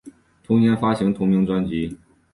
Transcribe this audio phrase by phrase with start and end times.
[0.43, 1.95] 同年发行同名专辑。